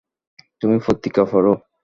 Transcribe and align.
তুমি 0.61 0.75
পত্রিকা 0.85 1.23
পড়ো? 1.31 1.53